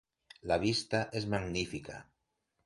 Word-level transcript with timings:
La 0.51 0.55
vista 0.63 1.01
és 1.19 1.27
magnífica. 1.35 2.01